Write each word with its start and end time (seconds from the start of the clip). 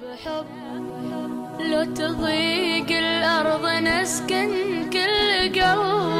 بحب 0.00 0.48
لو 1.70 1.84
تضيق 2.00 2.90
الأرض 2.90 3.64
نسكن 3.84 4.50
كل 4.92 5.20
قلب 5.52 6.16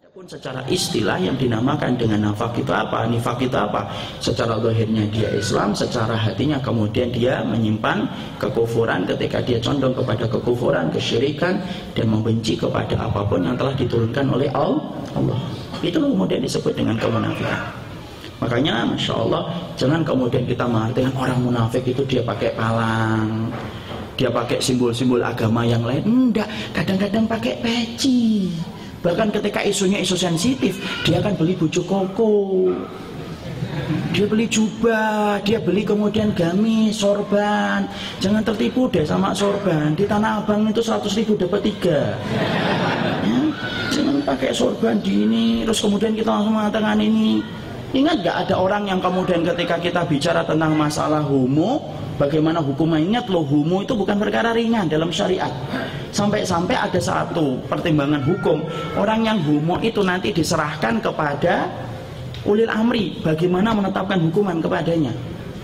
Adapun 0.00 0.24
secara 0.24 0.60
istilah 0.72 1.20
yang 1.20 1.36
dinamakan 1.36 2.00
dengan 2.00 2.32
nafak 2.32 2.56
itu 2.60 2.72
apa? 2.72 3.04
Nifak 3.08 3.44
itu 3.44 3.56
apa? 3.56 3.92
Secara 4.24 4.56
lahirnya 4.56 5.04
dia 5.12 5.28
Islam, 5.36 5.76
secara 5.76 6.16
hatinya 6.16 6.56
kemudian 6.64 7.12
dia 7.12 7.44
menyimpan 7.44 8.08
kekufuran 8.40 9.04
ketika 9.04 9.44
dia 9.44 9.60
condong 9.60 9.92
kepada 9.92 10.28
kekufuran, 10.28 10.88
kesyirikan 10.92 11.60
dan 11.92 12.06
membenci 12.08 12.56
kepada 12.56 12.96
apapun 13.04 13.44
yang 13.44 13.56
telah 13.60 13.76
diturunkan 13.76 14.24
oleh 14.32 14.48
Allah. 14.56 15.40
Itu 15.84 16.00
kemudian 16.00 16.40
disebut 16.40 16.72
dengan 16.72 16.96
kemunafikan. 17.00 17.83
Makanya 18.45 18.85
Masya 18.85 19.13
Allah 19.17 19.49
Jangan 19.73 20.05
kemudian 20.05 20.45
kita 20.45 20.69
mengartikan 20.69 21.09
orang 21.17 21.41
munafik 21.41 21.81
itu 21.81 22.05
dia 22.05 22.21
pakai 22.21 22.53
palang 22.53 23.49
Dia 24.13 24.29
pakai 24.29 24.61
simbol-simbol 24.61 25.25
agama 25.25 25.65
yang 25.65 25.81
lain 25.81 26.05
Enggak, 26.05 26.45
kadang-kadang 26.77 27.25
pakai 27.25 27.57
peci 27.57 28.53
Bahkan 29.01 29.33
ketika 29.33 29.65
isunya 29.65 29.97
isu 30.05 30.13
sensitif 30.13 30.77
Dia 31.01 31.17
akan 31.17 31.33
beli 31.33 31.57
bujuk 31.57 31.89
koko 31.89 32.69
dia 34.15 34.23
beli 34.23 34.47
jubah, 34.47 35.43
dia 35.43 35.59
beli 35.59 35.83
kemudian 35.83 36.31
gamis, 36.31 37.03
sorban. 37.03 37.83
Jangan 38.23 38.41
tertipu 38.47 38.87
deh 38.87 39.03
sama 39.03 39.35
sorban. 39.35 39.91
Di 39.93 40.07
Tanah 40.07 40.39
Abang 40.39 40.71
itu 40.71 40.79
100 40.79 41.03
ribu 41.19 41.35
dapat 41.35 41.59
tiga. 41.67 42.15
Ya, 43.27 43.39
jangan 43.91 44.23
pakai 44.23 44.55
sorban 44.55 44.95
di 45.03 45.27
ini, 45.27 45.45
terus 45.67 45.83
kemudian 45.83 46.15
kita 46.15 46.31
langsung 46.31 46.55
mengatakan 46.55 46.97
ini 47.03 47.43
Ingat 47.95 48.27
gak 48.27 48.37
ada 48.43 48.59
orang 48.59 48.91
yang 48.91 48.99
kemudian 48.99 49.39
ketika 49.39 49.79
kita 49.79 50.03
bicara 50.03 50.43
tentang 50.43 50.75
masalah 50.75 51.23
homo, 51.23 51.79
bagaimana 52.19 52.59
hukumnya? 52.59 52.99
Ingat 52.99 53.31
loh, 53.31 53.47
homo 53.47 53.87
itu 53.87 53.95
bukan 53.95 54.19
perkara 54.19 54.51
ringan 54.51 54.91
dalam 54.91 55.07
syariat. 55.07 55.47
Sampai-sampai 56.11 56.75
ada 56.75 56.99
satu 56.99 57.55
pertimbangan 57.71 58.19
hukum, 58.27 58.59
orang 58.99 59.23
yang 59.23 59.39
homo 59.47 59.79
itu 59.79 60.03
nanti 60.03 60.35
diserahkan 60.35 60.99
kepada 60.99 61.71
ulil 62.43 62.67
amri, 62.67 63.15
bagaimana 63.23 63.71
menetapkan 63.71 64.19
hukuman 64.27 64.59
kepadanya. 64.59 65.15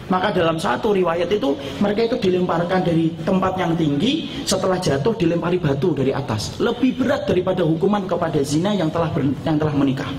Maka 0.08 0.32
dalam 0.32 0.56
satu 0.56 0.96
riwayat 0.96 1.28
itu 1.28 1.52
mereka 1.84 2.16
itu 2.16 2.32
dilemparkan 2.32 2.80
dari 2.80 3.12
tempat 3.28 3.60
yang 3.60 3.76
tinggi 3.76 4.32
setelah 4.48 4.80
jatuh 4.80 5.12
dilempari 5.20 5.60
batu 5.60 5.92
dari 5.92 6.16
atas. 6.16 6.56
Lebih 6.64 6.96
berat 6.96 7.28
daripada 7.28 7.68
hukuman 7.68 8.08
kepada 8.08 8.40
zina 8.40 8.72
yang 8.72 8.88
telah 8.88 9.12
ber, 9.12 9.28
yang 9.44 9.60
telah 9.60 9.76
menikah. 9.76 10.12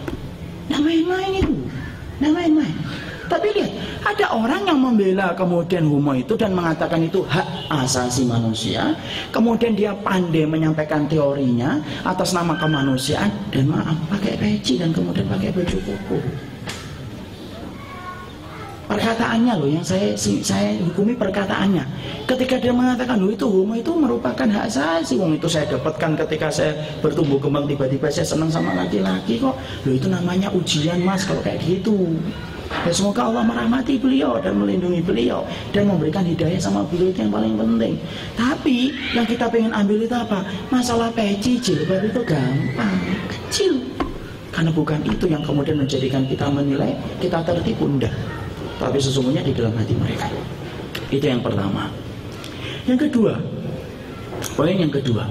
Yang 0.68 0.80
main-main 0.84 1.32
itu 1.40 1.61
dan 2.22 2.32
lain-lain. 2.38 2.78
Tapi 3.32 3.48
lihat, 3.56 3.72
ada 4.04 4.26
orang 4.36 4.62
yang 4.68 4.76
membela 4.76 5.32
kemudian 5.32 5.88
homo 5.88 6.12
itu 6.12 6.36
dan 6.36 6.52
mengatakan 6.52 7.00
itu 7.00 7.24
hak 7.24 7.46
asasi 7.72 8.28
manusia. 8.28 8.92
Kemudian 9.32 9.72
dia 9.72 9.96
pandai 10.04 10.44
menyampaikan 10.44 11.08
teorinya 11.08 11.80
atas 12.04 12.36
nama 12.36 12.52
kemanusiaan 12.60 13.32
dan 13.48 13.72
maaf 13.72 13.96
pakai 14.12 14.36
peci 14.36 14.76
dan 14.76 14.92
kemudian 14.92 15.24
pakai 15.32 15.48
baju 15.48 15.78
koko. 15.80 16.18
Perkataannya 18.92 19.56
loh 19.56 19.68
yang 19.72 19.80
saya 19.80 20.12
saya 20.20 20.76
hukumi 20.84 21.16
perkataannya. 21.16 21.80
Ketika 22.28 22.60
dia 22.60 22.76
mengatakan 22.76 23.16
loh 23.24 23.32
itu 23.32 23.48
homo 23.48 23.72
itu 23.72 23.88
merupakan 23.96 24.44
hak 24.44 24.68
asasi. 24.68 25.16
Wong 25.16 25.40
itu 25.40 25.48
saya 25.48 25.64
dapatkan 25.72 26.12
ketika 26.26 26.52
saya 26.52 26.76
bertumbuh 27.00 27.40
kembang 27.40 27.64
tiba-tiba 27.64 28.12
saya 28.12 28.28
senang 28.28 28.52
sama 28.52 28.76
laki-laki 28.76 29.40
kok. 29.40 29.56
Loh 29.88 29.94
itu 29.96 30.12
namanya 30.12 30.52
ujian 30.52 31.00
mas 31.00 31.24
kalau 31.24 31.40
kayak 31.40 31.64
gitu. 31.64 32.20
Ya 32.84 32.92
semoga 32.92 33.32
Allah 33.32 33.44
merahmati 33.48 33.96
beliau 33.96 34.36
dan 34.40 34.60
melindungi 34.60 35.00
beliau 35.00 35.44
dan 35.72 35.88
memberikan 35.88 36.24
hidayah 36.24 36.60
sama 36.60 36.84
beliau 36.84 37.08
itu 37.12 37.24
yang 37.24 37.32
paling 37.32 37.56
penting. 37.56 37.96
Tapi 38.36 38.92
yang 39.16 39.24
kita 39.24 39.48
pengen 39.48 39.72
ambil 39.72 40.04
itu 40.04 40.16
apa? 40.16 40.44
Masalah 40.68 41.08
peci 41.16 41.56
jilbab 41.60 42.04
itu 42.04 42.20
gampang, 42.28 42.96
kecil. 43.28 43.80
Karena 44.52 44.68
bukan 44.68 45.00
itu 45.08 45.24
yang 45.32 45.40
kemudian 45.40 45.80
menjadikan 45.80 46.28
kita 46.28 46.44
menilai 46.52 46.92
kita 47.24 47.40
tertipu 47.40 47.88
enggak 47.88 48.12
tapi 48.80 48.96
sesungguhnya 49.00 49.42
di 49.44 49.52
dalam 49.52 49.74
hati 49.76 49.94
mereka. 49.96 50.28
Itu 51.12 51.24
yang 51.24 51.44
pertama. 51.44 51.92
Yang 52.88 53.08
kedua, 53.08 53.34
poin 54.56 54.74
yang 54.74 54.90
kedua, 54.90 55.28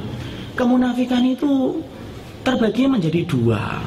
kemunafikan 0.55 1.25
itu 1.25 1.81
terbagi 2.45 2.87
menjadi 2.87 3.21
dua. 3.25 3.81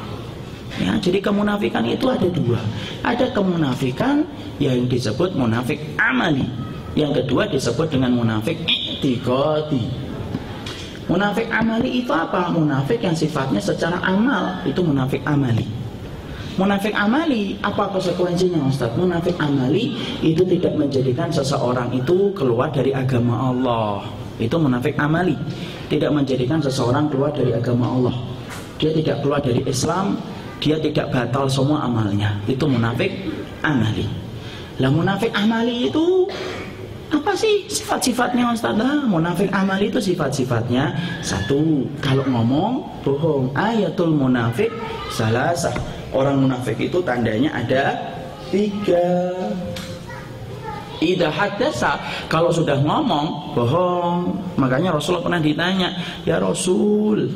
Ya, 0.75 0.91
jadi 0.99 1.23
kemunafikan 1.23 1.87
itu 1.87 2.11
ada 2.11 2.27
dua. 2.27 2.59
Ada 2.99 3.31
kemunafikan 3.31 4.27
yang 4.59 4.91
disebut 4.91 5.31
munafik 5.31 5.79
amali. 5.95 6.43
Yang 6.99 7.23
kedua 7.23 7.47
disebut 7.47 7.95
dengan 7.95 8.11
munafik 8.15 8.59
i'tiqadi. 8.67 9.83
Munafik 11.07 11.47
amali 11.47 12.03
itu 12.03 12.11
apa? 12.11 12.51
Munafik 12.51 12.99
yang 12.99 13.15
sifatnya 13.15 13.61
secara 13.63 14.03
amal 14.03 14.59
itu 14.67 14.83
munafik 14.83 15.23
amali. 15.23 15.84
Munafik 16.55 16.95
amali, 16.95 17.59
apa 17.59 17.91
konsekuensinya 17.91 18.63
Ustaz? 18.71 18.87
Munafik 18.95 19.35
amali 19.43 19.91
itu 20.23 20.39
tidak 20.47 20.79
menjadikan 20.79 21.27
seseorang 21.27 21.91
itu 21.91 22.31
keluar 22.31 22.71
dari 22.71 22.95
agama 22.95 23.51
Allah. 23.51 24.07
Itu 24.39 24.55
munafik 24.55 24.95
amali. 24.95 25.35
Tidak 25.91 26.07
menjadikan 26.15 26.63
seseorang 26.63 27.11
keluar 27.11 27.35
dari 27.35 27.51
agama 27.51 27.91
Allah. 27.91 28.15
Dia 28.79 28.95
tidak 28.95 29.19
keluar 29.19 29.43
dari 29.43 29.67
Islam, 29.67 30.15
dia 30.63 30.79
tidak 30.79 31.11
batal 31.11 31.51
semua 31.51 31.83
amalnya. 31.91 32.39
Itu 32.47 32.71
munafik 32.71 33.11
amali. 33.59 34.07
Lah 34.79 34.91
munafik 34.95 35.35
amali 35.35 35.91
itu 35.91 36.23
apa 37.13 37.37
sih 37.37 37.69
sifat-sifatnya 37.69 38.49
Ustaz? 38.49 38.73
Munafik 39.05 39.53
amali 39.53 39.93
itu 39.93 40.01
sifat-sifatnya. 40.01 40.93
Satu, 41.21 41.85
kalau 42.01 42.25
ngomong 42.25 42.81
bohong. 43.05 43.53
Ayatul 43.53 44.17
munafik 44.17 44.73
salah 45.13 45.53
satu 45.53 45.81
orang 46.15 46.47
munafik 46.47 46.79
itu 46.79 47.03
tandanya 47.05 47.53
ada 47.53 47.93
tiga. 48.49 49.35
Ida 51.03 51.27
hadasa 51.27 51.99
kalau 52.31 52.49
sudah 52.49 52.79
ngomong 52.79 53.53
bohong. 53.53 54.33
Makanya 54.55 54.95
Rasulullah 54.95 55.27
pernah 55.27 55.43
ditanya 55.43 55.89
ya 56.23 56.39
Rasul 56.39 57.29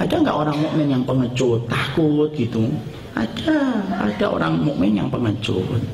ada 0.00 0.16
nggak 0.16 0.32
orang 0.32 0.56
mukmin 0.56 0.88
yang 0.88 1.04
pengecut? 1.04 1.60
Takut 1.68 2.32
gitu. 2.32 2.64
Ada 3.12 3.84
ada 4.00 4.26
orang 4.32 4.64
mukmin 4.64 4.96
yang 4.96 5.12
pengecut 5.12 5.84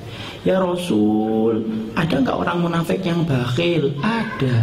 ya 0.47 0.63
Rasul 0.63 1.67
ada 1.99 2.23
nggak 2.23 2.37
orang 2.39 2.59
munafik 2.63 3.03
yang 3.03 3.27
bakhil 3.27 3.91
ada 3.99 4.63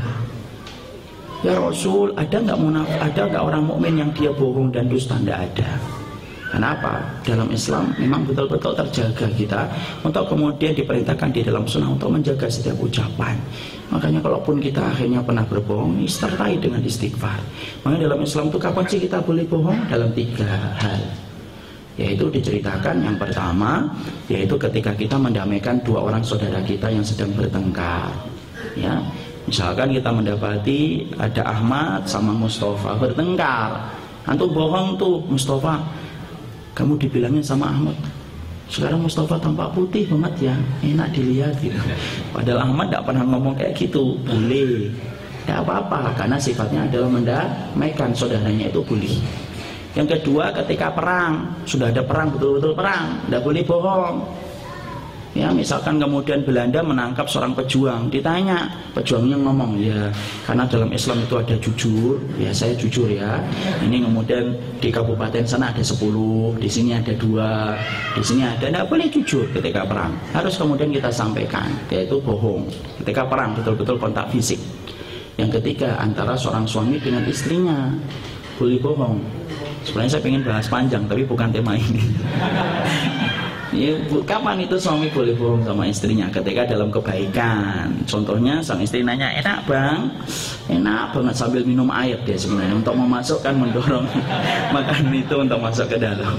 ya 1.44 1.60
Rasul 1.60 2.16
ada 2.16 2.40
nggak 2.40 2.56
munafik 2.56 3.00
ada 3.04 3.22
nggak 3.28 3.44
orang 3.44 3.64
mukmin 3.68 4.00
yang 4.00 4.10
dia 4.16 4.32
bohong 4.32 4.72
dan 4.72 4.88
dusta 4.88 5.20
tidak 5.20 5.52
ada 5.52 5.72
Kenapa? 6.54 7.02
Dalam 7.26 7.50
Islam 7.50 7.98
memang 7.98 8.30
betul-betul 8.30 8.78
terjaga 8.78 9.26
kita 9.34 9.66
untuk 10.06 10.30
kemudian 10.30 10.78
diperintahkan 10.78 11.34
di 11.34 11.42
dalam 11.42 11.66
sunnah 11.66 11.90
untuk 11.90 12.14
menjaga 12.14 12.46
setiap 12.46 12.78
ucapan. 12.78 13.34
Makanya 13.90 14.22
kalaupun 14.22 14.62
kita 14.62 14.86
akhirnya 14.86 15.26
pernah 15.26 15.42
berbohong, 15.50 15.98
sertai 16.06 16.62
dengan 16.62 16.86
istighfar. 16.86 17.42
Makanya 17.82 18.06
dalam 18.06 18.22
Islam 18.22 18.54
itu 18.54 18.62
kapan 18.62 18.86
sih 18.86 19.02
kita 19.02 19.26
boleh 19.26 19.50
bohong? 19.50 19.90
Dalam 19.90 20.14
tiga 20.14 20.78
hal. 20.78 21.23
Yaitu 21.94 22.26
diceritakan 22.34 23.06
yang 23.06 23.18
pertama, 23.22 23.86
yaitu 24.26 24.58
ketika 24.58 24.90
kita 24.98 25.14
mendamaikan 25.14 25.78
dua 25.86 26.10
orang 26.10 26.26
saudara 26.26 26.58
kita 26.66 26.90
yang 26.90 27.06
sedang 27.06 27.30
bertengkar. 27.38 28.10
Ya, 28.74 28.98
misalkan 29.46 29.94
kita 29.94 30.10
mendapati 30.10 31.06
ada 31.22 31.54
Ahmad 31.54 32.10
sama 32.10 32.34
Mustafa 32.34 32.98
bertengkar. 32.98 33.94
Antum 34.26 34.50
bohong 34.50 34.98
tuh 34.98 35.22
Mustafa, 35.30 35.86
kamu 36.74 36.98
dibilangin 36.98 37.46
sama 37.46 37.70
Ahmad. 37.70 37.94
Sekarang 38.74 39.06
Mustafa 39.06 39.38
tampak 39.38 39.70
putih 39.78 40.10
banget 40.10 40.50
ya 40.50 40.56
enak 40.82 41.14
dilihat 41.14 41.54
gitu. 41.62 41.78
Padahal 42.34 42.66
Ahmad 42.66 42.90
tidak 42.90 43.06
pernah 43.06 43.26
ngomong 43.30 43.54
kayak 43.54 43.78
gitu 43.78 44.18
boleh. 44.26 44.90
Tidak 45.46 45.60
apa-apa 45.62 46.16
karena 46.18 46.40
sifatnya 46.42 46.88
adalah 46.88 47.12
mendamaikan 47.12 48.16
saudaranya 48.16 48.72
itu 48.72 48.82
boleh 48.82 49.14
yang 49.94 50.10
kedua 50.10 50.50
ketika 50.50 50.90
perang 50.90 51.54
sudah 51.70 51.94
ada 51.94 52.02
perang 52.02 52.34
betul-betul 52.34 52.74
perang 52.74 53.22
tidak 53.30 53.42
boleh 53.46 53.62
bohong. 53.62 54.18
Ya 55.34 55.50
misalkan 55.50 55.98
kemudian 55.98 56.46
Belanda 56.46 56.86
menangkap 56.86 57.26
seorang 57.26 57.58
pejuang 57.58 58.06
ditanya 58.14 58.70
pejuangnya 58.94 59.34
ngomong 59.42 59.82
ya 59.82 60.14
karena 60.46 60.62
dalam 60.70 60.94
Islam 60.94 61.26
itu 61.26 61.34
ada 61.42 61.58
jujur 61.58 62.22
ya 62.38 62.54
saya 62.54 62.78
jujur 62.78 63.10
ya 63.10 63.42
ini 63.82 64.06
kemudian 64.06 64.54
di 64.78 64.94
kabupaten 64.94 65.42
sana 65.42 65.74
ada 65.74 65.82
10 65.82 66.62
di 66.62 66.70
sini 66.70 66.94
ada 66.94 67.18
dua 67.18 67.74
di 68.14 68.22
sini 68.22 68.46
ada 68.46 68.70
tidak 68.70 68.86
boleh 68.86 69.10
jujur 69.10 69.50
ketika 69.58 69.82
perang. 69.90 70.14
Harus 70.38 70.54
kemudian 70.54 70.94
kita 70.94 71.10
sampaikan 71.10 71.70
yaitu 71.90 72.22
bohong. 72.22 72.70
Ketika 73.02 73.26
perang 73.26 73.58
betul-betul 73.58 73.98
kontak 73.98 74.30
fisik. 74.30 74.62
Yang 75.34 75.58
ketiga 75.58 75.98
antara 75.98 76.38
seorang 76.38 76.70
suami 76.70 77.02
dengan 77.02 77.26
istrinya. 77.26 77.90
Boleh 78.54 78.78
bohong 78.78 79.43
sebenarnya 79.84 80.12
saya 80.16 80.24
ingin 80.26 80.44
bahas 80.44 80.68
panjang 80.68 81.04
tapi 81.06 81.24
bukan 81.28 81.52
tema 81.52 81.76
ini 81.76 82.02
Ya, 83.74 83.98
kapan 84.30 84.62
itu 84.62 84.78
suami 84.78 85.10
boleh 85.10 85.34
bohong 85.34 85.66
sama 85.66 85.90
istrinya? 85.90 86.30
Ketika 86.30 86.62
dalam 86.62 86.94
kebaikan. 86.94 87.90
Contohnya 88.06 88.62
sang 88.62 88.78
istri 88.78 89.02
nanya, 89.02 89.34
enak 89.34 89.66
bang, 89.66 90.14
enak 90.70 91.10
banget 91.10 91.34
sambil 91.34 91.66
minum 91.66 91.90
air 91.90 92.22
dia 92.22 92.38
sebenarnya 92.38 92.78
untuk 92.78 92.94
memasukkan 92.94 93.50
mendorong 93.58 94.06
makan 94.78 95.10
itu 95.10 95.36
untuk 95.42 95.58
masuk 95.58 95.90
ke 95.90 95.98
dalam. 95.98 96.38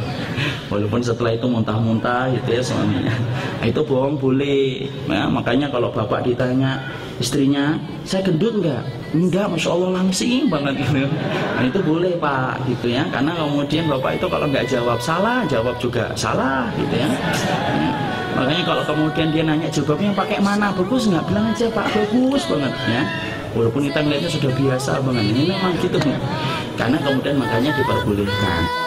Walaupun 0.70 1.02
setelah 1.02 1.34
itu 1.34 1.50
muntah-muntah 1.50 2.30
gitu 2.38 2.54
ya 2.54 2.62
suaminya. 2.62 3.14
Nah, 3.58 3.66
itu 3.66 3.82
bohong 3.82 4.14
boleh. 4.14 4.86
Ya, 5.10 5.26
makanya 5.26 5.74
kalau 5.74 5.90
bapak 5.90 6.22
ditanya 6.30 6.86
istrinya, 7.18 7.74
saya 8.06 8.22
gendut 8.22 8.62
nggak? 8.62 9.03
Enggak, 9.14 9.46
masya 9.46 9.70
Allah 9.70 9.90
langsing 10.02 10.50
banget 10.50 10.74
gitu. 10.82 11.06
Nah 11.06 11.62
itu 11.62 11.78
boleh 11.86 12.18
pak, 12.18 12.58
gitu 12.66 12.90
ya. 12.90 13.06
Karena 13.14 13.30
kemudian 13.38 13.86
bapak 13.86 14.18
itu 14.18 14.26
kalau 14.26 14.46
nggak 14.50 14.66
jawab 14.66 14.98
salah, 14.98 15.46
jawab 15.46 15.78
juga 15.78 16.10
salah, 16.18 16.66
gitu 16.74 16.98
ya. 16.98 17.06
Hmm. 17.06 17.92
Makanya 18.34 18.62
kalau 18.66 18.82
kemudian 18.82 19.30
dia 19.30 19.46
nanya 19.46 19.70
jawabnya 19.70 20.10
pakai 20.10 20.42
mana 20.42 20.74
bagus 20.74 21.06
nggak 21.06 21.22
bilang 21.30 21.46
aja 21.54 21.70
pak 21.70 21.86
bagus 21.94 22.42
banget 22.50 22.74
ya. 22.90 23.02
Walaupun 23.54 23.86
kita 23.86 24.02
melihatnya 24.02 24.30
sudah 24.34 24.50
biasa 24.50 24.90
banget, 24.98 25.24
ini 25.30 25.42
memang 25.54 25.78
gitu. 25.78 25.98
Karena 26.74 26.98
kemudian 26.98 27.38
makanya 27.38 27.70
diperbolehkan. 27.78 28.83